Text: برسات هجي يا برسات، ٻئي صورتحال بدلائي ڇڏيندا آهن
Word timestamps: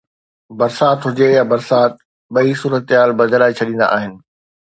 برسات 0.57 0.99
هجي 1.07 1.25
يا 1.37 1.43
برسات، 1.51 1.93
ٻئي 2.35 2.51
صورتحال 2.61 3.11
بدلائي 3.19 3.57
ڇڏيندا 3.59 3.93
آهن 3.97 4.13